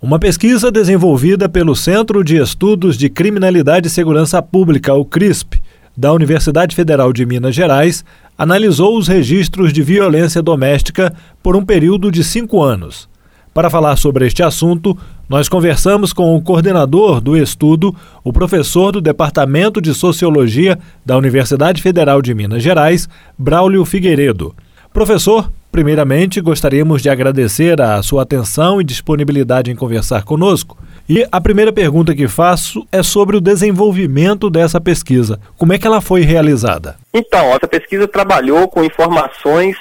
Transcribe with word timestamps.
Uma 0.00 0.16
pesquisa 0.16 0.70
desenvolvida 0.70 1.48
pelo 1.48 1.74
Centro 1.74 2.22
de 2.22 2.36
Estudos 2.36 2.96
de 2.96 3.10
Criminalidade 3.10 3.88
e 3.88 3.90
Segurança 3.90 4.40
Pública, 4.40 4.94
o 4.94 5.04
CRISP, 5.04 5.60
da 5.96 6.12
Universidade 6.12 6.76
Federal 6.76 7.12
de 7.12 7.26
Minas 7.26 7.52
Gerais, 7.52 8.04
analisou 8.38 8.96
os 8.96 9.08
registros 9.08 9.72
de 9.72 9.82
violência 9.82 10.40
doméstica 10.40 11.12
por 11.42 11.56
um 11.56 11.64
período 11.64 12.12
de 12.12 12.22
cinco 12.22 12.62
anos. 12.62 13.08
Para 13.52 13.68
falar 13.68 13.96
sobre 13.96 14.24
este 14.24 14.40
assunto, 14.40 14.96
nós 15.28 15.48
conversamos 15.48 16.12
com 16.12 16.36
o 16.36 16.40
coordenador 16.40 17.20
do 17.20 17.36
estudo, 17.36 17.92
o 18.22 18.32
professor 18.32 18.92
do 18.92 19.00
Departamento 19.00 19.80
de 19.80 19.92
Sociologia 19.92 20.78
da 21.04 21.18
Universidade 21.18 21.82
Federal 21.82 22.22
de 22.22 22.32
Minas 22.34 22.62
Gerais, 22.62 23.08
Braulio 23.36 23.84
Figueiredo. 23.84 24.54
Professor, 24.92 25.50
primeiramente 25.70 26.40
gostaríamos 26.40 27.02
de 27.02 27.10
agradecer 27.10 27.80
a 27.80 28.02
sua 28.02 28.22
atenção 28.22 28.80
e 28.80 28.84
disponibilidade 28.84 29.70
em 29.70 29.76
conversar 29.76 30.24
conosco. 30.24 30.76
E 31.08 31.26
a 31.32 31.40
primeira 31.40 31.72
pergunta 31.72 32.14
que 32.14 32.28
faço 32.28 32.86
é 32.92 33.02
sobre 33.02 33.36
o 33.36 33.40
desenvolvimento 33.40 34.50
dessa 34.50 34.80
pesquisa. 34.80 35.40
Como 35.56 35.72
é 35.72 35.78
que 35.78 35.86
ela 35.86 36.00
foi 36.00 36.20
realizada? 36.20 36.96
Então, 37.14 37.46
essa 37.54 37.66
pesquisa 37.66 38.06
trabalhou 38.06 38.68
com 38.68 38.84
informações 38.84 39.76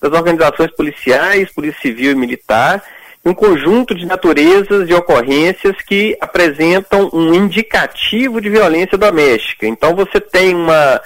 das 0.00 0.12
organizações 0.12 0.70
policiais, 0.72 1.52
Polícia 1.52 1.80
Civil 1.80 2.12
e 2.12 2.14
Militar, 2.14 2.82
um 3.24 3.32
conjunto 3.32 3.94
de 3.94 4.04
naturezas 4.04 4.88
e 4.88 4.92
ocorrências 4.92 5.76
que 5.86 6.16
apresentam 6.20 7.08
um 7.12 7.32
indicativo 7.32 8.40
de 8.40 8.50
violência 8.50 8.98
doméstica. 8.98 9.66
Então 9.66 9.94
você 9.94 10.20
tem 10.20 10.54
uma, 10.54 11.00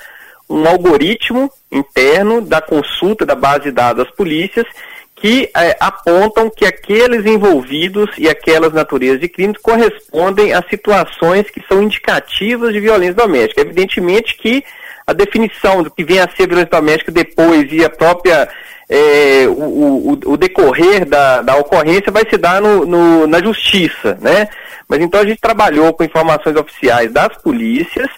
um 0.49 0.67
algoritmo 0.67 1.51
interno 1.71 2.41
da 2.41 2.61
consulta 2.61 3.27
da 3.27 3.35
base 3.35 3.65
de 3.65 3.71
dados 3.71 4.05
das 4.05 4.15
polícias 4.15 4.67
que 5.21 5.51
é, 5.57 5.77
apontam 5.81 6.49
que 6.49 6.65
aqueles 6.65 7.27
envolvidos 7.27 8.11
e 8.17 8.29
aquelas 8.29 8.73
naturezas 8.73 9.21
de 9.21 9.29
crimes 9.29 9.59
correspondem 9.61 10.53
a 10.53 10.63
situações 10.71 11.51
que 11.51 11.63
são 11.69 11.83
indicativas 11.83 12.73
de 12.73 12.81
violência 12.81 13.15
doméstica. 13.15 13.61
Evidentemente 13.61 14.37
que 14.37 14.65
a 15.07 15.13
definição 15.13 15.83
do 15.83 15.91
que 15.91 16.05
vem 16.05 16.21
a 16.21 16.29
ser 16.29 16.47
violência 16.47 16.71
doméstica 16.71 17.11
depois 17.11 17.67
e 17.73 17.85
a 17.85 17.91
própria 17.91 18.49
é, 18.89 19.47
o, 19.49 19.53
o, 19.53 20.19
o, 20.33 20.37
decorrer 20.37 21.05
da, 21.05 21.43
da 21.43 21.57
ocorrência 21.57 22.11
vai 22.11 22.25
se 22.29 22.39
dar 22.39 22.61
no, 22.61 22.87
no, 22.87 23.27
na 23.27 23.43
justiça, 23.43 24.17
né? 24.21 24.49
Mas 24.89 25.01
então 25.01 25.21
a 25.21 25.27
gente 25.27 25.41
trabalhou 25.41 25.93
com 25.93 26.05
informações 26.05 26.57
oficiais 26.57 27.13
das 27.13 27.37
polícias, 27.43 28.09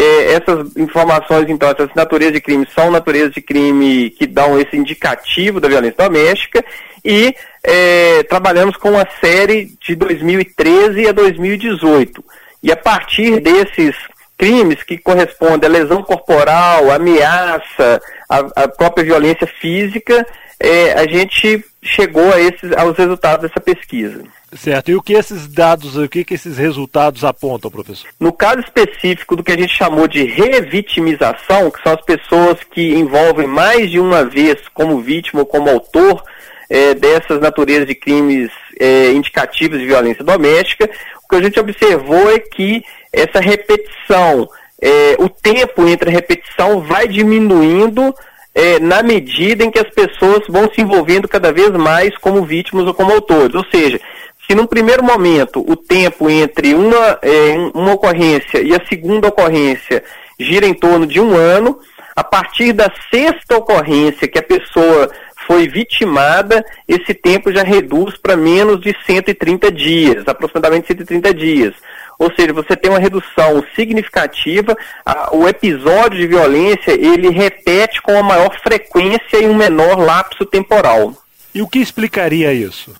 é, 0.00 0.34
essas 0.34 0.76
informações, 0.76 1.48
então, 1.48 1.68
essas 1.68 1.92
naturezas 1.92 2.34
de 2.34 2.40
crime 2.40 2.64
são 2.72 2.88
naturezas 2.88 3.32
de 3.32 3.42
crime 3.42 4.10
que 4.10 4.28
dão 4.28 4.56
esse 4.56 4.76
indicativo 4.76 5.58
da 5.58 5.66
violência 5.66 5.96
doméstica 5.98 6.64
e 7.04 7.34
é, 7.64 8.22
trabalhamos 8.22 8.76
com 8.76 8.90
uma 8.90 9.08
série 9.20 9.76
de 9.80 9.96
2013 9.96 11.08
a 11.08 11.12
2018. 11.12 12.24
E 12.62 12.70
a 12.70 12.76
partir 12.76 13.40
desses 13.40 13.96
crimes 14.36 14.84
que 14.84 14.98
correspondem 14.98 15.68
à 15.68 15.72
lesão 15.72 16.00
corporal, 16.04 16.92
ameaça, 16.92 18.00
a, 18.28 18.38
a 18.54 18.68
própria 18.68 19.04
violência 19.04 19.48
física, 19.48 20.24
é, 20.60 20.92
a 20.94 21.06
gente 21.06 21.64
chegou 21.82 22.32
a 22.32 22.40
esses, 22.40 22.72
aos 22.72 22.96
resultados 22.96 23.48
dessa 23.48 23.60
pesquisa. 23.60 24.22
Certo. 24.56 24.90
E 24.90 24.96
o 24.96 25.02
que 25.02 25.12
esses 25.12 25.46
dados, 25.46 25.96
o 25.96 26.08
que, 26.08 26.24
que 26.24 26.34
esses 26.34 26.56
resultados 26.56 27.22
apontam, 27.22 27.70
professor? 27.70 28.08
No 28.18 28.32
caso 28.32 28.60
específico 28.60 29.36
do 29.36 29.44
que 29.44 29.52
a 29.52 29.58
gente 29.58 29.74
chamou 29.74 30.08
de 30.08 30.24
revitimização, 30.24 31.70
que 31.70 31.82
são 31.82 31.92
as 31.92 32.00
pessoas 32.02 32.58
que 32.70 32.94
envolvem 32.94 33.46
mais 33.46 33.90
de 33.90 34.00
uma 34.00 34.24
vez 34.24 34.56
como 34.72 35.00
vítima 35.00 35.40
ou 35.40 35.46
como 35.46 35.68
autor 35.68 36.22
é, 36.68 36.94
dessas 36.94 37.40
naturezas 37.40 37.86
de 37.86 37.94
crimes 37.94 38.50
é, 38.80 39.12
indicativos 39.12 39.78
de 39.78 39.86
violência 39.86 40.24
doméstica, 40.24 40.90
o 41.24 41.28
que 41.28 41.36
a 41.36 41.42
gente 41.42 41.60
observou 41.60 42.30
é 42.30 42.38
que 42.38 42.82
essa 43.12 43.40
repetição, 43.40 44.48
é, 44.80 45.16
o 45.18 45.28
tempo 45.28 45.86
entre 45.86 46.08
a 46.08 46.12
repetição 46.12 46.80
vai 46.80 47.06
diminuindo 47.06 48.14
é, 48.58 48.80
na 48.80 49.04
medida 49.04 49.62
em 49.64 49.70
que 49.70 49.78
as 49.78 49.88
pessoas 49.88 50.42
vão 50.48 50.68
se 50.68 50.80
envolvendo 50.80 51.28
cada 51.28 51.52
vez 51.52 51.70
mais 51.70 52.18
como 52.18 52.42
vítimas 52.42 52.88
ou 52.88 52.92
como 52.92 53.12
autores. 53.12 53.54
Ou 53.54 53.64
seja, 53.70 54.00
se 54.44 54.52
num 54.52 54.66
primeiro 54.66 55.04
momento 55.04 55.64
o 55.64 55.76
tempo 55.76 56.28
entre 56.28 56.74
uma, 56.74 57.18
é, 57.22 57.56
uma 57.72 57.92
ocorrência 57.92 58.60
e 58.60 58.74
a 58.74 58.84
segunda 58.88 59.28
ocorrência 59.28 60.02
gira 60.40 60.66
em 60.66 60.74
torno 60.74 61.06
de 61.06 61.20
um 61.20 61.36
ano, 61.36 61.78
a 62.16 62.24
partir 62.24 62.72
da 62.72 62.90
sexta 63.12 63.56
ocorrência 63.56 64.26
que 64.26 64.40
a 64.40 64.42
pessoa 64.42 65.08
foi 65.48 65.66
vitimada, 65.66 66.62
esse 66.86 67.14
tempo 67.14 67.50
já 67.50 67.62
reduz 67.62 68.18
para 68.18 68.36
menos 68.36 68.78
de 68.82 68.94
130 69.06 69.72
dias, 69.72 70.28
aproximadamente 70.28 70.88
130 70.88 71.32
dias. 71.32 71.74
Ou 72.18 72.30
seja, 72.34 72.52
você 72.52 72.76
tem 72.76 72.90
uma 72.90 73.00
redução 73.00 73.64
significativa, 73.74 74.76
a, 75.06 75.34
o 75.34 75.48
episódio 75.48 76.18
de 76.18 76.26
violência 76.26 76.90
ele 76.90 77.30
repete 77.30 78.02
com 78.02 78.12
uma 78.12 78.22
maior 78.22 78.60
frequência 78.60 79.38
e 79.38 79.46
um 79.46 79.54
menor 79.54 79.98
lapso 79.98 80.44
temporal. 80.44 81.14
E 81.54 81.62
o 81.62 81.66
que 81.66 81.78
explicaria 81.78 82.52
isso? 82.52 82.94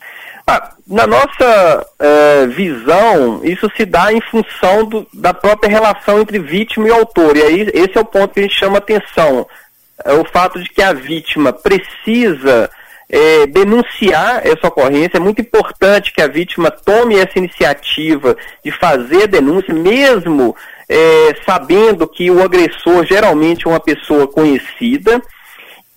Ah, 0.47 0.73
na 0.87 1.07
nossa 1.07 1.87
é, 1.99 2.47
visão, 2.47 3.43
isso 3.45 3.71
se 3.77 3.85
dá 3.85 4.11
em 4.11 4.23
função 4.23 4.87
do, 4.87 5.07
da 5.13 5.35
própria 5.35 5.69
relação 5.69 6.19
entre 6.19 6.39
vítima 6.39 6.89
e 6.89 6.91
autor. 6.91 7.37
E 7.37 7.43
aí, 7.43 7.71
esse 7.75 7.99
é 7.99 8.01
o 8.01 8.07
ponto 8.07 8.33
que 8.33 8.41
a 8.41 8.43
gente 8.45 8.59
chama 8.59 8.79
atenção. 8.79 9.47
É 10.05 10.13
o 10.13 10.25
fato 10.25 10.63
de 10.63 10.69
que 10.69 10.83
a 10.83 10.93
vítima 10.93 11.53
precisa 11.53 12.71
é, 13.09 13.47
denunciar 13.47 14.47
essa 14.47 14.69
ocorrência. 14.69 15.17
É 15.17 15.21
muito 15.21 15.41
importante 15.41 16.13
que 16.13 16.21
a 16.21 16.29
vítima 16.29 16.71
tome 16.71 17.17
essa 17.17 17.39
iniciativa 17.39 18.37
de 18.65 18.71
fazer 18.71 19.25
a 19.25 19.27
denúncia, 19.27 19.75
mesmo 19.75 20.55
é, 20.89 21.37
sabendo 21.47 22.07
que 22.07 22.31
o 22.31 22.43
agressor 22.43 23.05
geralmente 23.05 23.67
é 23.67 23.71
uma 23.71 23.81
pessoa 23.81 24.27
conhecida. 24.29 25.23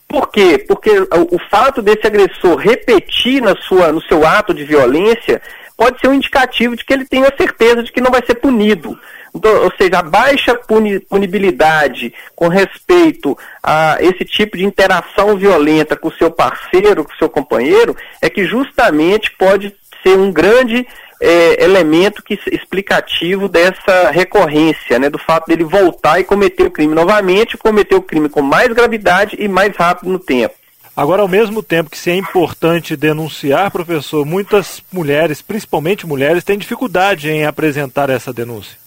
Por 0.07 0.29
quê? 0.29 0.57
Porque 0.67 0.91
o 0.99 1.39
fato 1.49 1.81
desse 1.81 2.05
agressor 2.05 2.57
repetir 2.57 3.41
na 3.41 3.55
sua, 3.55 3.93
no 3.93 4.01
seu 4.01 4.25
ato 4.25 4.53
de 4.53 4.65
violência 4.65 5.41
pode 5.77 5.99
ser 5.99 6.09
um 6.09 6.13
indicativo 6.13 6.75
de 6.75 6.83
que 6.83 6.93
ele 6.93 7.05
tem 7.05 7.23
a 7.23 7.33
certeza 7.35 7.81
de 7.81 7.91
que 7.91 8.01
não 8.01 8.11
vai 8.11 8.21
ser 8.25 8.35
punido. 8.35 8.99
Ou 9.33 9.71
seja, 9.77 9.99
a 9.99 10.03
baixa 10.03 10.55
punibilidade 10.55 12.13
com 12.35 12.47
respeito 12.47 13.37
a 13.63 13.97
esse 14.01 14.25
tipo 14.25 14.57
de 14.57 14.65
interação 14.65 15.37
violenta 15.37 15.95
com 15.95 16.09
o 16.09 16.13
seu 16.13 16.29
parceiro, 16.29 17.05
com 17.05 17.13
o 17.13 17.17
seu 17.17 17.29
companheiro, 17.29 17.95
é 18.21 18.29
que 18.29 18.45
justamente 18.45 19.31
pode 19.37 19.73
ser 20.03 20.17
um 20.17 20.31
grande 20.31 20.85
é, 21.21 21.63
elemento 21.63 22.23
que, 22.23 22.37
explicativo 22.51 23.47
dessa 23.47 24.09
recorrência, 24.09 24.97
né, 24.97 25.09
do 25.09 25.19
fato 25.19 25.47
dele 25.47 25.63
voltar 25.63 26.19
e 26.19 26.23
cometer 26.23 26.63
o 26.63 26.71
crime 26.71 26.95
novamente, 26.95 27.57
cometer 27.57 27.95
o 27.95 28.01
crime 28.01 28.27
com 28.27 28.41
mais 28.41 28.73
gravidade 28.73 29.37
e 29.39 29.47
mais 29.47 29.75
rápido 29.77 30.11
no 30.11 30.19
tempo. 30.19 30.55
Agora, 30.95 31.21
ao 31.21 31.27
mesmo 31.27 31.63
tempo 31.63 31.89
que 31.89 31.97
se 31.97 32.09
é 32.09 32.15
importante 32.15 32.97
denunciar, 32.97 33.71
professor, 33.71 34.25
muitas 34.25 34.83
mulheres, 34.91 35.41
principalmente 35.41 36.05
mulheres, 36.05 36.43
têm 36.43 36.57
dificuldade 36.57 37.29
em 37.29 37.45
apresentar 37.45 38.09
essa 38.09 38.33
denúncia. 38.33 38.80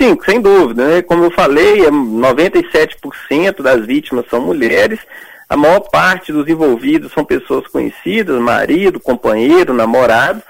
Sim, 0.00 0.18
sem 0.24 0.40
dúvida. 0.40 0.86
Né? 0.86 1.02
Como 1.02 1.24
eu 1.24 1.30
falei, 1.30 1.82
97% 1.82 3.60
das 3.60 3.84
vítimas 3.84 4.24
são 4.30 4.40
mulheres. 4.40 4.98
A 5.46 5.58
maior 5.58 5.80
parte 5.80 6.32
dos 6.32 6.48
envolvidos 6.48 7.12
são 7.12 7.22
pessoas 7.22 7.66
conhecidas, 7.66 8.40
marido, 8.40 8.98
companheiro, 8.98 9.74
namorado. 9.74 10.42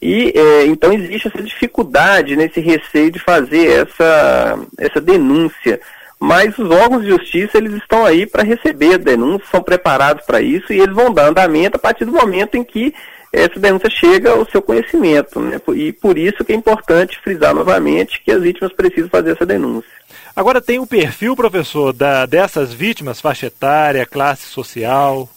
E 0.00 0.30
é, 0.36 0.66
então 0.66 0.92
existe 0.92 1.28
essa 1.28 1.42
dificuldade 1.42 2.36
nesse 2.36 2.60
receio 2.60 3.10
de 3.10 3.18
fazer 3.18 3.86
essa, 3.88 4.58
essa 4.76 5.00
denúncia. 5.00 5.80
Mas 6.20 6.58
os 6.58 6.70
órgãos 6.70 7.02
de 7.02 7.08
justiça 7.08 7.56
eles 7.56 7.72
estão 7.74 8.04
aí 8.04 8.26
para 8.26 8.42
receber 8.42 8.94
a 8.94 8.98
denúncia, 8.98 9.46
são 9.50 9.62
preparados 9.62 10.26
para 10.26 10.42
isso 10.42 10.70
e 10.70 10.80
eles 10.80 10.94
vão 10.94 11.10
dar 11.10 11.28
andamento 11.28 11.76
a 11.76 11.80
partir 11.80 12.04
do 12.04 12.12
momento 12.12 12.56
em 12.56 12.64
que 12.64 12.92
essa 13.32 13.58
denúncia 13.58 13.90
chega 13.90 14.30
ao 14.30 14.48
seu 14.50 14.62
conhecimento. 14.62 15.40
Né? 15.40 15.60
E 15.74 15.92
por 15.92 16.18
isso 16.18 16.44
que 16.44 16.52
é 16.52 16.56
importante 16.56 17.20
frisar 17.22 17.54
novamente 17.54 18.22
que 18.24 18.30
as 18.30 18.42
vítimas 18.42 18.72
precisam 18.72 19.08
fazer 19.08 19.32
essa 19.32 19.46
denúncia. 19.46 19.90
Agora 20.34 20.60
tem 20.60 20.78
o 20.78 20.82
um 20.82 20.86
perfil, 20.86 21.34
professor, 21.34 21.92
da, 21.92 22.24
dessas 22.24 22.72
vítimas, 22.72 23.20
faixa 23.20 23.46
etária, 23.46 24.06
classe 24.06 24.46
social? 24.46 25.28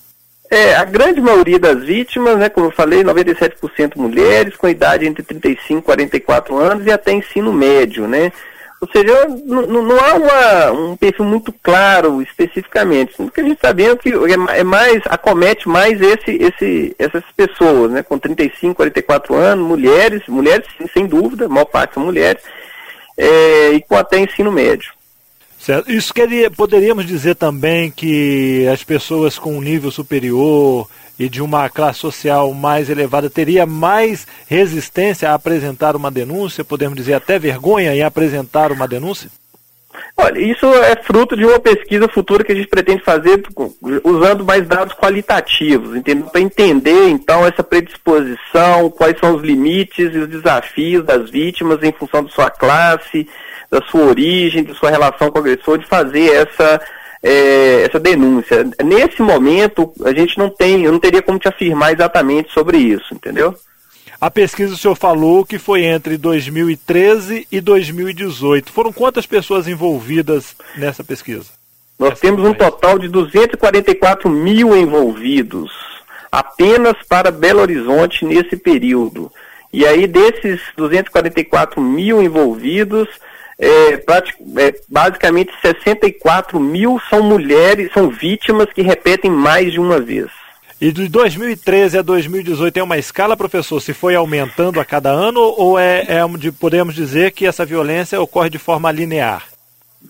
É, 0.50 0.76
a 0.76 0.84
grande 0.84 1.22
maioria 1.22 1.58
das 1.58 1.82
vítimas, 1.84 2.38
né, 2.38 2.50
como 2.50 2.68
eu 2.68 2.72
falei, 2.72 3.04
97% 3.04 3.96
mulheres, 3.96 4.58
com 4.58 4.68
idade 4.68 5.08
entre 5.08 5.24
35 5.24 5.80
e 5.80 5.82
44 5.82 6.58
anos 6.58 6.86
e 6.86 6.92
até 6.92 7.14
ensino 7.14 7.54
médio, 7.54 8.06
né? 8.06 8.34
Ou 8.82 8.90
seja, 8.92 9.28
não, 9.46 10.00
há 10.00 10.16
uma, 10.16 10.72
um 10.72 10.98
perfil 10.98 11.24
muito 11.24 11.54
claro 11.62 12.20
especificamente. 12.20 13.14
O 13.20 13.30
que 13.30 13.40
a 13.40 13.44
gente 13.44 13.60
sabendo 13.62 13.96
que 13.98 14.10
é, 14.10 14.60
é 14.60 14.64
mais, 14.64 15.04
acomete 15.06 15.70
mais 15.70 16.02
esse, 16.02 16.32
esse, 16.32 16.96
essas 16.98 17.24
pessoas, 17.38 17.92
né, 17.92 18.02
com 18.02 18.18
35, 18.18 18.74
44 18.74 19.36
anos, 19.36 19.68
mulheres, 19.68 20.24
mulheres 20.28 20.68
sem 20.92 21.06
dúvida, 21.06 21.46
a 21.46 21.50
maior 21.50 21.66
parte 21.66 21.94
são 21.94 22.04
mulheres, 22.04 22.42
é, 23.16 23.74
e 23.74 23.82
com 23.82 23.96
até 23.96 24.18
ensino 24.18 24.52
médio. 24.52 24.92
Certo. 25.60 25.92
Isso 25.92 26.12
queria, 26.12 26.50
poderíamos 26.50 27.06
dizer 27.06 27.36
também 27.36 27.92
que 27.92 28.68
as 28.68 28.84
pessoas 28.84 29.38
com 29.38 29.56
um 29.56 29.62
nível 29.62 29.92
superior 29.92 30.90
e 31.20 31.30
de 31.30 31.42
uma 31.42 31.70
classe 31.70 32.00
social 32.00 32.54
mais 32.54 32.90
elevada 32.90 33.30
teria 33.30 33.66
mais 33.66 34.28
resistência 34.48 35.30
a 35.30 35.34
apresentar 35.34 35.96
uma 35.96 36.12
denúncia, 36.12 36.64
podemos 36.64 36.96
dizer 36.98 37.14
até 37.14 37.38
vergonha 37.38 37.94
em 37.96 38.04
apresentar 38.04 38.72
uma 38.72 38.88
denúncia? 38.88 39.30
Olha, 40.16 40.40
isso 40.40 40.66
é 40.66 40.96
fruto 41.04 41.36
de 41.36 41.46
uma 41.46 41.60
pesquisa 41.60 42.08
futura 42.08 42.44
que 42.44 42.52
a 42.52 42.56
gente 42.56 42.68
pretende 42.68 43.04
fazer 43.04 43.44
usando 44.04 44.46
mais 44.46 44.68
dados 44.68 44.94
qualitativos, 44.94 46.00
para 46.32 46.42
entender 46.42 47.10
então 47.10 47.46
essa 47.46 47.64
predisposição, 47.64 48.90
quais 48.90 49.18
são 49.20 49.36
os 49.36 49.42
limites 49.42 50.14
e 50.14 50.18
os 50.18 50.28
desafios 50.28 51.06
das 51.06 51.30
vítimas 51.30 51.82
em 51.84 51.92
função 51.92 52.24
da 52.24 52.30
sua 52.30 52.50
classe, 52.50 53.28
da 53.70 53.82
sua 53.84 54.02
origem, 54.02 54.64
da 54.64 54.74
sua 54.74 54.90
relação 54.90 55.32
com 55.32 55.40
o 55.40 55.42
agressor, 55.42 55.78
de 55.78 55.86
fazer 55.86 56.32
essa, 56.34 56.82
é, 57.22 57.84
essa 57.84 58.00
denúncia. 58.00 58.70
Nesse 58.84 59.22
momento, 59.22 59.94
a 60.04 60.14
gente 60.14 60.38
não 60.38 60.50
tem, 60.50 60.84
eu 60.84 60.92
não 60.92 61.00
teria 61.00 61.22
como 61.22 61.40
te 61.40 61.48
afirmar 61.48 61.94
exatamente 61.94 62.52
sobre 62.52 62.78
isso, 62.78 63.14
entendeu? 63.14 63.56
A 64.20 64.30
pesquisa 64.30 64.76
o 64.76 64.78
senhor 64.78 64.96
falou 64.96 65.44
que 65.44 65.58
foi 65.58 65.84
entre 65.84 66.18
2013 66.18 67.48
e 67.52 67.60
2018. 67.60 68.72
Foram 68.72 68.94
quantas 68.94 69.26
pessoas 69.26 69.68
envolvidas 69.68 70.56
nessa 70.78 71.04
pesquisa? 71.04 71.50
Nós 71.98 72.14
Essa 72.14 72.22
temos 72.22 72.44
um 72.44 72.54
total 72.54 73.00
de 73.00 73.08
244 73.08 74.30
mil 74.30 74.76
envolvidos, 74.76 75.72
apenas 76.32 76.96
para 77.08 77.32
Belo 77.32 77.62
Horizonte 77.62 78.26
nesse 78.26 78.56
período. 78.56 79.32
E 79.74 79.86
aí, 79.86 80.06
desses 80.06 80.60
244 80.76 81.82
mil 81.82 82.22
envolvidos, 82.22 83.08
é, 83.62 83.94
é, 83.94 84.76
basicamente 84.90 85.54
64 85.62 86.60
mil 86.60 87.00
são 87.10 87.22
mulheres, 87.22 87.94
são 87.94 88.10
vítimas 88.10 88.74
que 88.74 88.82
repetem 88.82 89.30
mais 89.30 89.72
de 89.72 89.80
uma 89.80 90.00
vez. 90.00 90.28
E 90.82 90.92
de 90.92 91.08
2013 91.08 92.00
a 92.00 92.02
2018 92.02 92.74
tem 92.74 92.82
uma 92.82 92.98
escala, 92.98 93.38
professor? 93.38 93.80
Se 93.80 93.94
foi 93.94 94.16
aumentando 94.16 94.80
a 94.80 94.86
cada 94.86 95.12
ano 95.12 95.40
ou 95.40 95.78
é, 95.78 96.04
é 96.08 96.38
de, 96.40 96.52
podemos 96.52 96.96
dizer 96.96 97.34
que 97.34 97.46
essa 97.46 97.64
violência 97.64 98.20
ocorre 98.20 98.50
de 98.50 98.58
forma 98.58 98.92
linear? 98.92 99.51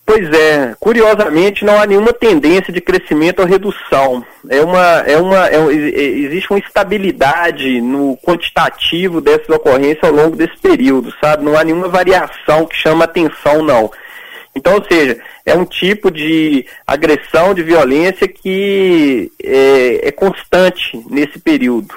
Pois 0.05 0.29
é, 0.33 0.75
curiosamente 0.79 1.63
não 1.63 1.79
há 1.79 1.85
nenhuma 1.85 2.11
tendência 2.11 2.73
de 2.73 2.81
crescimento 2.81 3.39
ou 3.39 3.45
redução. 3.45 4.25
É 4.49 4.61
uma, 4.61 4.97
é 5.05 5.17
uma, 5.17 5.47
é, 5.47 5.57
existe 5.69 6.49
uma 6.49 6.59
estabilidade 6.59 7.79
no 7.79 8.17
quantitativo 8.17 9.21
dessas 9.21 9.47
ocorrências 9.49 10.03
ao 10.03 10.11
longo 10.11 10.35
desse 10.35 10.57
período, 10.57 11.13
sabe? 11.21 11.45
Não 11.45 11.57
há 11.57 11.63
nenhuma 11.63 11.87
variação 11.87 12.65
que 12.65 12.75
chama 12.75 13.05
atenção, 13.05 13.61
não. 13.61 13.91
Então, 14.53 14.75
ou 14.75 14.83
seja, 14.83 15.17
é 15.45 15.55
um 15.55 15.63
tipo 15.63 16.11
de 16.11 16.65
agressão, 16.85 17.53
de 17.53 17.63
violência 17.63 18.27
que 18.27 19.31
é, 19.41 20.09
é 20.09 20.11
constante 20.11 21.01
nesse 21.09 21.39
período. 21.39 21.95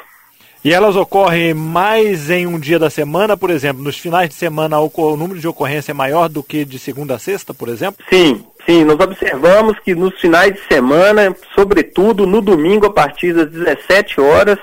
E 0.64 0.72
elas 0.72 0.96
ocorrem 0.96 1.52
mais 1.52 2.30
em 2.30 2.46
um 2.46 2.58
dia 2.58 2.78
da 2.78 2.88
semana, 2.88 3.36
por 3.36 3.50
exemplo, 3.50 3.82
nos 3.82 3.98
finais 3.98 4.30
de 4.30 4.34
semana 4.34 4.80
o 4.80 5.14
número 5.14 5.38
de 5.38 5.46
ocorrência 5.46 5.92
é 5.92 5.94
maior 5.94 6.26
do 6.26 6.42
que 6.42 6.64
de 6.64 6.78
segunda 6.78 7.16
a 7.16 7.18
sexta, 7.18 7.52
por 7.52 7.68
exemplo? 7.68 8.02
Sim, 8.08 8.42
sim. 8.64 8.82
Nós 8.82 8.98
observamos 8.98 9.78
que 9.80 9.94
nos 9.94 10.18
finais 10.18 10.54
de 10.54 10.60
semana, 10.66 11.36
sobretudo 11.54 12.26
no 12.26 12.40
domingo 12.40 12.86
a 12.86 12.90
partir 12.90 13.34
das 13.34 13.50
17 13.50 14.22
horas, 14.22 14.58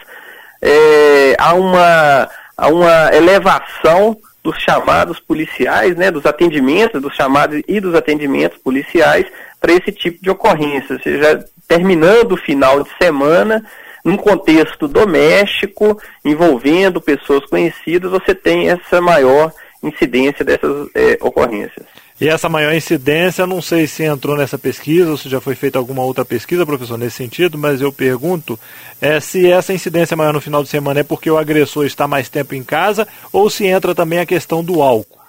é, 0.60 1.36
há, 1.38 1.54
uma, 1.54 2.28
há 2.58 2.68
uma 2.68 3.16
elevação 3.16 4.18
dos 4.44 4.58
chamados 4.58 5.20
policiais, 5.20 5.96
né, 5.96 6.10
dos 6.10 6.26
atendimentos, 6.26 7.00
dos 7.00 7.14
chamados 7.14 7.62
e 7.68 7.80
dos 7.80 7.94
atendimentos 7.94 8.58
policiais 8.58 9.28
para 9.60 9.72
esse 9.72 9.92
tipo 9.92 10.20
de 10.20 10.32
ocorrência, 10.32 10.96
ou 10.96 11.00
seja, 11.00 11.46
terminando 11.68 12.32
o 12.32 12.38
final 12.38 12.82
de 12.82 12.90
semana, 13.00 13.64
num 14.04 14.18
contexto 14.18 14.88
doméstico, 14.88 16.00
envolvendo 16.24 17.02
pessoas 17.02 17.46
conhecidas, 17.46 18.12
você 18.12 18.34
tem 18.34 18.70
essa 18.70 19.02
maior 19.02 19.52
incidência 19.84 20.46
dessas 20.46 20.88
é, 20.94 21.18
ocorrências. 21.22 21.86
E 22.20 22.30
essa 22.30 22.48
maior 22.48 22.72
incidência, 22.72 23.48
não 23.48 23.64
sei 23.64 23.88
se 23.88 24.04
entrou 24.04 24.38
nessa 24.38 24.56
pesquisa 24.56 25.10
ou 25.10 25.18
se 25.18 25.28
já 25.28 25.42
foi 25.42 25.56
feita 25.56 25.80
alguma 25.80 26.04
outra 26.04 26.24
pesquisa, 26.24 26.68
professor, 26.68 26.96
nesse 26.96 27.16
sentido, 27.16 27.58
mas 27.58 27.82
eu 27.82 27.92
pergunto 27.92 28.60
é, 29.02 29.20
se 29.20 29.52
essa 29.52 29.74
incidência 29.74 30.16
maior 30.16 30.32
no 30.32 30.40
final 30.40 30.62
de 30.62 30.70
semana 30.70 31.00
é 31.00 31.04
porque 31.04 31.32
o 31.32 31.38
agressor 31.38 31.84
está 31.84 32.08
mais 32.08 32.30
tempo 32.30 32.54
em 32.54 32.64
casa 32.64 33.08
ou 33.34 33.50
se 33.50 33.66
entra 33.66 33.96
também 33.96 34.20
a 34.20 34.26
questão 34.26 34.64
do 34.64 34.84
álcool. 34.84 35.21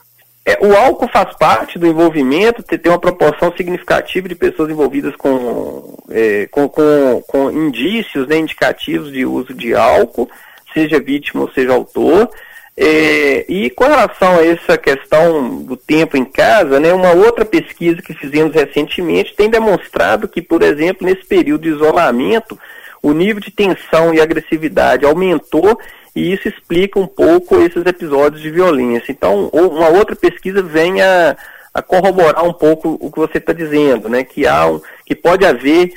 É, 0.44 0.58
o 0.60 0.74
álcool 0.74 1.08
faz 1.08 1.36
parte 1.36 1.78
do 1.78 1.86
envolvimento, 1.86 2.62
tem 2.64 2.90
uma 2.90 2.98
proporção 2.98 3.52
significativa 3.56 4.28
de 4.28 4.34
pessoas 4.34 4.70
envolvidas 4.70 5.14
com, 5.14 5.96
é, 6.10 6.48
com, 6.50 6.68
com, 6.68 7.22
com 7.28 7.50
indícios 7.50 8.26
né, 8.26 8.38
indicativos 8.38 9.12
de 9.12 9.24
uso 9.24 9.54
de 9.54 9.72
álcool, 9.72 10.28
seja 10.74 10.98
vítima 10.98 11.42
ou 11.42 11.52
seja 11.52 11.72
autor. 11.72 12.28
É, 12.76 13.44
e 13.48 13.70
com 13.70 13.84
relação 13.84 14.38
a 14.38 14.44
essa 14.44 14.76
questão 14.76 15.62
do 15.62 15.76
tempo 15.76 16.16
em 16.16 16.24
casa, 16.24 16.80
né, 16.80 16.92
uma 16.92 17.12
outra 17.12 17.44
pesquisa 17.44 18.02
que 18.02 18.14
fizemos 18.14 18.52
recentemente 18.52 19.36
tem 19.36 19.48
demonstrado 19.48 20.26
que, 20.26 20.42
por 20.42 20.62
exemplo, 20.62 21.06
nesse 21.06 21.24
período 21.24 21.62
de 21.62 21.68
isolamento, 21.68 22.58
o 23.00 23.12
nível 23.12 23.40
de 23.40 23.50
tensão 23.50 24.12
e 24.12 24.20
agressividade 24.20 25.04
aumentou 25.04 25.78
e 26.14 26.32
isso 26.32 26.48
explica 26.48 26.98
um 26.98 27.06
pouco 27.06 27.58
esses 27.60 27.84
episódios 27.86 28.42
de 28.42 28.50
violência. 28.50 29.10
Então, 29.10 29.48
uma 29.52 29.88
outra 29.88 30.14
pesquisa 30.14 30.62
vem 30.62 31.00
a, 31.00 31.36
a 31.72 31.80
corroborar 31.80 32.44
um 32.44 32.52
pouco 32.52 32.98
o 33.00 33.10
que 33.10 33.18
você 33.18 33.38
está 33.38 33.52
dizendo, 33.52 34.08
né? 34.08 34.22
Que 34.22 34.46
há 34.46 34.66
um, 34.66 34.80
que 35.06 35.14
pode 35.14 35.46
haver 35.46 35.94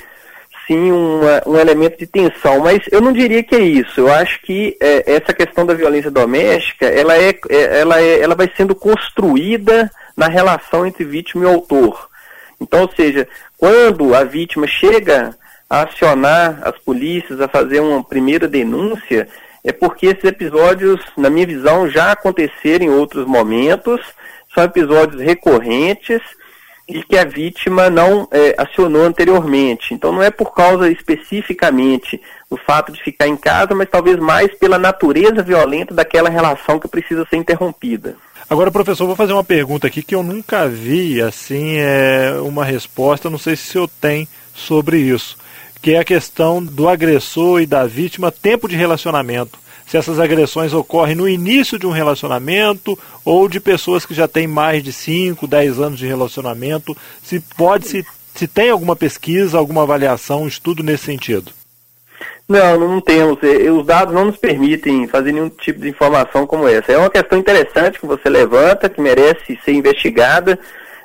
sim 0.66 0.90
uma, 0.90 1.42
um 1.46 1.56
elemento 1.56 1.98
de 1.98 2.06
tensão, 2.06 2.60
mas 2.60 2.80
eu 2.90 3.00
não 3.00 3.12
diria 3.12 3.42
que 3.42 3.54
é 3.54 3.60
isso. 3.60 4.00
Eu 4.00 4.12
acho 4.12 4.40
que 4.42 4.76
é, 4.80 5.14
essa 5.14 5.32
questão 5.34 5.64
da 5.66 5.74
violência 5.74 6.10
doméstica, 6.10 6.86
ela 6.86 7.16
é, 7.16 7.38
é, 7.48 7.80
ela 7.80 8.00
é, 8.00 8.20
ela 8.20 8.34
vai 8.34 8.50
sendo 8.56 8.74
construída 8.74 9.90
na 10.16 10.28
relação 10.28 10.86
entre 10.86 11.04
vítima 11.04 11.44
e 11.44 11.48
autor. 11.48 12.08
Então, 12.60 12.82
ou 12.82 12.90
seja, 12.96 13.28
quando 13.58 14.14
a 14.14 14.24
vítima 14.24 14.66
chega 14.66 15.36
a 15.68 15.82
acionar 15.82 16.60
as 16.62 16.78
polícias, 16.78 17.40
a 17.40 17.48
fazer 17.48 17.80
uma 17.80 18.02
primeira 18.02 18.48
denúncia, 18.48 19.28
é 19.66 19.72
porque 19.72 20.06
esses 20.06 20.22
episódios, 20.22 21.00
na 21.16 21.28
minha 21.28 21.44
visão, 21.44 21.90
já 21.90 22.12
aconteceram 22.12 22.86
em 22.86 22.90
outros 22.90 23.26
momentos, 23.26 24.00
são 24.54 24.62
episódios 24.62 25.20
recorrentes 25.20 26.22
e 26.88 27.02
que 27.02 27.18
a 27.18 27.24
vítima 27.24 27.90
não 27.90 28.28
é, 28.30 28.54
acionou 28.56 29.02
anteriormente. 29.02 29.92
Então 29.92 30.12
não 30.12 30.22
é 30.22 30.30
por 30.30 30.54
causa 30.54 30.88
especificamente 30.88 32.22
do 32.48 32.56
fato 32.56 32.92
de 32.92 33.02
ficar 33.02 33.26
em 33.26 33.36
casa, 33.36 33.74
mas 33.74 33.88
talvez 33.90 34.16
mais 34.18 34.56
pela 34.56 34.78
natureza 34.78 35.42
violenta 35.42 35.92
daquela 35.92 36.30
relação 36.30 36.78
que 36.78 36.86
precisa 36.86 37.26
ser 37.28 37.36
interrompida. 37.36 38.14
Agora, 38.48 38.70
professor, 38.70 39.04
vou 39.04 39.16
fazer 39.16 39.32
uma 39.32 39.42
pergunta 39.42 39.88
aqui 39.88 40.00
que 40.00 40.14
eu 40.14 40.22
nunca 40.22 40.68
vi 40.68 41.20
assim 41.20 41.78
é 41.78 42.38
uma 42.40 42.64
resposta, 42.64 43.28
não 43.28 43.38
sei 43.38 43.56
se 43.56 43.70
o 43.70 43.72
senhor 43.72 43.90
tem 44.00 44.28
sobre 44.54 44.98
isso 44.98 45.36
que 45.80 45.94
é 45.94 45.98
a 45.98 46.04
questão 46.04 46.62
do 46.62 46.88
agressor 46.88 47.60
e 47.60 47.66
da 47.66 47.86
vítima, 47.86 48.32
tempo 48.32 48.68
de 48.68 48.76
relacionamento. 48.76 49.58
Se 49.86 49.96
essas 49.96 50.18
agressões 50.18 50.72
ocorrem 50.72 51.14
no 51.14 51.28
início 51.28 51.78
de 51.78 51.86
um 51.86 51.92
relacionamento 51.92 52.98
ou 53.24 53.48
de 53.48 53.60
pessoas 53.60 54.04
que 54.04 54.14
já 54.14 54.26
têm 54.26 54.46
mais 54.46 54.82
de 54.82 54.92
5, 54.92 55.46
10 55.46 55.78
anos 55.78 55.98
de 55.98 56.06
relacionamento, 56.06 56.96
se 57.22 57.38
pode 57.56 57.86
se, 57.86 58.04
se 58.34 58.48
tem 58.48 58.70
alguma 58.70 58.96
pesquisa, 58.96 59.56
alguma 59.56 59.82
avaliação, 59.82 60.42
um 60.42 60.48
estudo 60.48 60.82
nesse 60.82 61.04
sentido. 61.04 61.52
Não, 62.48 62.78
não 62.78 63.00
temos. 63.00 63.38
Os 63.78 63.86
dados 63.86 64.14
não 64.14 64.26
nos 64.26 64.36
permitem 64.36 65.08
fazer 65.08 65.32
nenhum 65.32 65.48
tipo 65.48 65.80
de 65.80 65.88
informação 65.88 66.46
como 66.46 66.68
essa. 66.68 66.92
É 66.92 66.98
uma 66.98 67.10
questão 67.10 67.38
interessante 67.38 67.98
que 67.98 68.06
você 68.06 68.28
levanta, 68.28 68.88
que 68.88 69.00
merece 69.00 69.58
ser 69.64 69.72
investigada, 69.72 70.58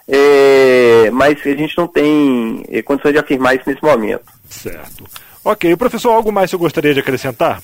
é, 0.07 1.09
mas 1.11 1.39
a 1.43 1.49
gente 1.49 1.77
não 1.77 1.87
tem 1.87 2.63
é, 2.69 2.81
condições 2.83 3.13
de 3.13 3.19
afirmar 3.19 3.55
isso 3.55 3.67
nesse 3.67 3.83
momento. 3.83 4.30
Certo. 4.51 5.05
Ok, 5.43 5.75
professor, 5.75 6.11
algo 6.11 6.31
mais 6.31 6.49
que 6.49 6.55
eu 6.55 6.59
gostaria 6.59 6.93
de 6.93 6.99
acrescentar? 6.99 7.61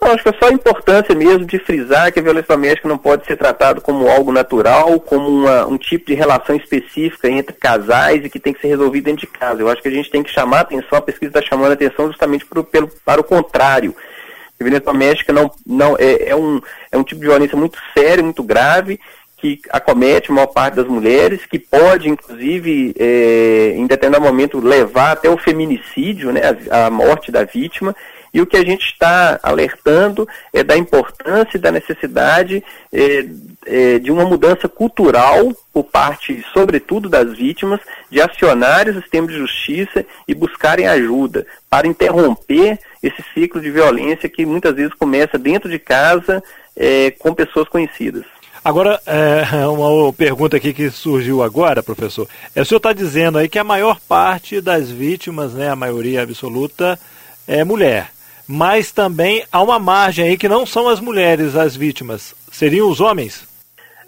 Eu 0.00 0.12
acho 0.12 0.22
que 0.22 0.28
é 0.28 0.38
só 0.38 0.48
a 0.48 0.52
importância 0.52 1.14
mesmo 1.14 1.46
de 1.46 1.58
frisar 1.58 2.12
que 2.12 2.18
a 2.18 2.22
violência 2.22 2.54
doméstica 2.54 2.88
não 2.88 2.98
pode 2.98 3.26
ser 3.26 3.36
tratado 3.36 3.80
como 3.80 4.06
algo 4.06 4.30
natural, 4.32 5.00
como 5.00 5.26
uma, 5.26 5.66
um 5.66 5.78
tipo 5.78 6.06
de 6.06 6.14
relação 6.14 6.54
específica 6.54 7.28
entre 7.28 7.56
casais 7.56 8.22
e 8.22 8.28
que 8.28 8.38
tem 8.38 8.52
que 8.52 8.60
ser 8.60 8.68
resolvido 8.68 9.04
dentro 9.04 9.26
de 9.26 9.32
casa. 9.32 9.62
Eu 9.62 9.68
acho 9.68 9.80
que 9.80 9.88
a 9.88 9.90
gente 9.90 10.10
tem 10.10 10.22
que 10.22 10.30
chamar 10.30 10.58
a 10.58 10.60
atenção, 10.60 10.98
a 10.98 11.02
pesquisa 11.02 11.30
está 11.30 11.42
chamando 11.42 11.70
a 11.70 11.74
atenção 11.74 12.08
justamente 12.08 12.44
pro, 12.44 12.62
pelo, 12.62 12.88
para 13.02 13.20
o 13.20 13.24
contrário. 13.24 13.94
A 14.60 14.62
violência 14.62 14.84
doméstica 14.84 15.32
não, 15.32 15.50
não, 15.66 15.96
é, 15.98 16.28
é, 16.28 16.36
um, 16.36 16.60
é 16.92 16.98
um 16.98 17.02
tipo 17.02 17.20
de 17.20 17.26
violência 17.26 17.56
muito 17.56 17.78
sério, 17.96 18.22
muito 18.22 18.42
grave, 18.42 19.00
que 19.44 19.60
acomete 19.68 20.30
a 20.30 20.34
maior 20.34 20.46
parte 20.46 20.76
das 20.76 20.86
mulheres, 20.86 21.44
que 21.44 21.58
pode, 21.58 22.08
inclusive, 22.08 22.94
é, 22.98 23.74
em 23.76 23.86
determinado 23.86 24.24
momento, 24.24 24.58
levar 24.58 25.12
até 25.12 25.28
o 25.28 25.36
feminicídio, 25.36 26.32
né, 26.32 26.40
a, 26.70 26.86
a 26.86 26.90
morte 26.90 27.30
da 27.30 27.44
vítima, 27.44 27.94
E 28.34 28.40
o 28.40 28.46
que 28.46 28.56
a 28.56 28.64
gente 28.64 28.84
está 28.84 29.38
alertando 29.44 30.28
é 30.52 30.64
da 30.64 30.76
importância 30.76 31.56
e 31.56 31.60
da 31.60 31.70
necessidade 31.70 32.64
é, 32.92 33.26
é, 33.64 33.98
de 34.00 34.10
uma 34.10 34.24
mudança 34.24 34.68
cultural 34.68 35.52
por 35.72 35.84
parte, 35.84 36.44
sobretudo, 36.52 37.08
das 37.08 37.32
vítimas, 37.32 37.80
de 38.10 38.20
acionar 38.20 38.88
o 38.88 38.94
sistema 39.00 39.28
de 39.28 39.38
justiça 39.38 40.04
e 40.26 40.34
buscarem 40.34 40.88
ajuda 40.88 41.46
para 41.70 41.86
interromper 41.86 42.80
esse 43.00 43.22
ciclo 43.32 43.60
de 43.60 43.70
violência 43.70 44.28
que 44.28 44.44
muitas 44.44 44.74
vezes 44.74 44.94
começa 44.94 45.38
dentro 45.38 45.70
de 45.70 45.78
casa 45.78 46.42
é, 46.76 47.12
com 47.12 47.32
pessoas 47.32 47.68
conhecidas. 47.68 48.33
Agora, 48.64 48.98
é, 49.04 49.44
uma 49.68 50.10
pergunta 50.12 50.56
aqui 50.56 50.72
que 50.72 50.90
surgiu 50.90 51.42
agora, 51.42 51.82
professor. 51.82 52.26
É, 52.54 52.62
o 52.62 52.64
senhor 52.64 52.78
está 52.78 52.94
dizendo 52.94 53.36
aí 53.36 53.46
que 53.48 53.58
a 53.58 53.64
maior 53.64 54.00
parte 54.08 54.58
das 54.60 54.90
vítimas, 54.90 55.52
né, 55.52 55.68
a 55.68 55.76
maioria 55.76 56.22
absoluta, 56.22 56.98
é 57.46 57.62
mulher. 57.62 58.10
Mas 58.48 58.90
também 58.90 59.44
há 59.52 59.62
uma 59.62 59.78
margem 59.78 60.26
aí 60.26 60.38
que 60.38 60.48
não 60.48 60.64
são 60.64 60.88
as 60.88 60.98
mulheres 60.98 61.54
as 61.56 61.76
vítimas, 61.76 62.34
seriam 62.50 62.88
os 62.88 63.00
homens? 63.00 63.46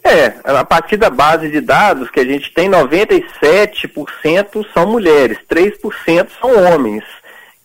É, 0.02 0.34
a 0.44 0.64
partir 0.64 0.96
da 0.96 1.10
base 1.10 1.50
de 1.50 1.60
dados 1.60 2.08
que 2.10 2.20
a 2.20 2.24
gente 2.24 2.52
tem, 2.52 2.70
97% 2.70 4.64
são 4.72 4.86
mulheres, 4.86 5.38
3% 5.50 6.28
são 6.40 6.64
homens 6.64 7.02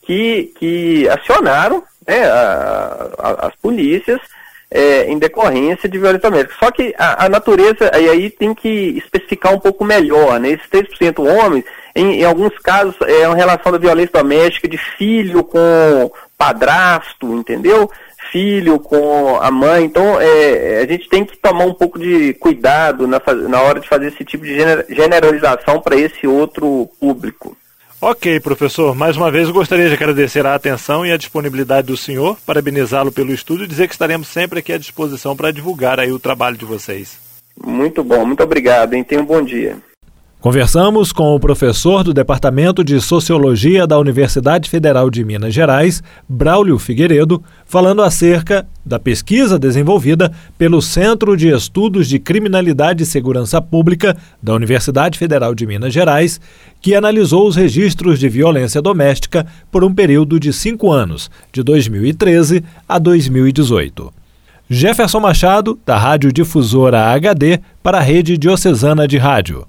que, 0.01 0.51
que 0.57 1.07
acionaram 1.07 1.83
né, 2.07 2.23
a, 2.25 3.09
a, 3.19 3.47
as 3.47 3.55
polícias 3.57 4.19
é, 4.71 5.11
em 5.11 5.19
decorrência 5.19 5.89
de 5.89 5.97
violência 5.97 6.29
doméstica. 6.29 6.55
Só 6.57 6.71
que 6.71 6.95
a, 6.97 7.25
a, 7.25 7.29
natureza, 7.29 7.91
aí, 7.93 8.09
aí 8.09 8.29
tem 8.29 8.53
que 8.53 8.97
especificar 8.97 9.53
um 9.53 9.59
pouco 9.59 9.83
melhor, 9.83 10.39
né? 10.39 10.51
Esses 10.51 10.67
3% 10.67 11.19
homens, 11.19 11.65
em, 11.93 12.21
em, 12.21 12.23
alguns 12.23 12.57
casos, 12.59 12.95
é 13.05 13.27
uma 13.27 13.35
relação 13.35 13.71
da 13.71 13.77
violência 13.77 14.13
doméstica 14.13 14.69
de 14.69 14.77
filho 14.77 15.43
com 15.43 16.09
padrasto, 16.37 17.33
entendeu? 17.33 17.91
Filho 18.31 18.79
com 18.79 19.37
a 19.41 19.51
mãe. 19.51 19.83
Então, 19.83 20.19
é, 20.21 20.79
a 20.81 20.87
gente 20.87 21.09
tem 21.09 21.25
que 21.25 21.37
tomar 21.37 21.65
um 21.65 21.73
pouco 21.73 21.99
de 21.99 22.33
cuidado 22.35 23.05
na, 23.05 23.21
na 23.49 23.61
hora 23.61 23.81
de 23.81 23.89
fazer 23.89 24.07
esse 24.07 24.23
tipo 24.23 24.45
de 24.45 24.55
generalização 24.87 25.81
para 25.81 25.97
esse 25.97 26.25
outro 26.25 26.89
público. 26.97 27.57
Ok, 28.03 28.39
professor. 28.39 28.95
Mais 28.95 29.15
uma 29.15 29.29
vez 29.29 29.47
gostaria 29.51 29.87
de 29.87 29.93
agradecer 29.93 30.43
a 30.43 30.55
atenção 30.55 31.05
e 31.05 31.11
a 31.11 31.17
disponibilidade 31.17 31.85
do 31.85 31.95
senhor, 31.95 32.35
parabenizá-lo 32.43 33.11
pelo 33.11 33.31
estudo 33.31 33.63
e 33.63 33.67
dizer 33.67 33.87
que 33.87 33.93
estaremos 33.93 34.27
sempre 34.27 34.57
aqui 34.57 34.73
à 34.73 34.77
disposição 34.79 35.35
para 35.35 35.51
divulgar 35.51 35.99
aí 35.99 36.11
o 36.11 36.17
trabalho 36.17 36.57
de 36.57 36.65
vocês. 36.65 37.19
Muito 37.63 38.03
bom, 38.03 38.25
muito 38.25 38.41
obrigado, 38.41 38.95
hein? 38.95 39.03
Tenha 39.03 39.21
um 39.21 39.25
bom 39.25 39.43
dia. 39.43 39.77
Conversamos 40.41 41.13
com 41.13 41.35
o 41.35 41.39
professor 41.39 42.03
do 42.03 42.15
Departamento 42.15 42.83
de 42.83 42.99
Sociologia 42.99 43.85
da 43.85 43.99
Universidade 43.99 44.71
Federal 44.71 45.07
de 45.07 45.23
Minas 45.23 45.53
Gerais, 45.53 46.01
Braulio 46.27 46.79
Figueiredo, 46.79 47.43
falando 47.63 48.01
acerca 48.01 48.65
da 48.83 48.99
pesquisa 48.99 49.59
desenvolvida 49.59 50.31
pelo 50.57 50.81
Centro 50.81 51.37
de 51.37 51.49
Estudos 51.49 52.07
de 52.07 52.17
Criminalidade 52.17 53.03
e 53.03 53.05
Segurança 53.05 53.61
Pública 53.61 54.17
da 54.41 54.55
Universidade 54.55 55.19
Federal 55.19 55.53
de 55.53 55.67
Minas 55.67 55.93
Gerais, 55.93 56.41
que 56.81 56.95
analisou 56.95 57.47
os 57.47 57.55
registros 57.55 58.19
de 58.19 58.27
violência 58.27 58.81
doméstica 58.81 59.45
por 59.71 59.83
um 59.83 59.93
período 59.93 60.39
de 60.39 60.51
cinco 60.51 60.91
anos, 60.91 61.29
de 61.53 61.61
2013 61.61 62.63
a 62.89 62.97
2018. 62.97 64.11
Jefferson 64.67 65.19
Machado, 65.19 65.77
da 65.85 65.99
Rádio 65.99 66.33
Difusora 66.33 67.11
HD, 67.11 67.59
para 67.83 67.99
a 67.99 68.01
Rede 68.01 68.39
Diocesana 68.39 69.07
de 69.07 69.19
Rádio. 69.19 69.67